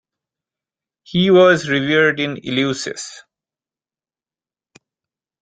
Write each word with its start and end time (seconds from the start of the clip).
He 1.03 1.29
was 1.29 1.69
revered 1.69 2.19
in 2.19 2.37
Eleusis. 2.43 3.21